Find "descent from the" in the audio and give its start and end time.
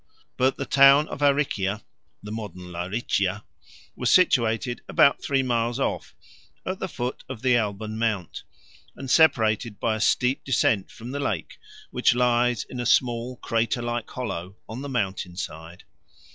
10.43-11.19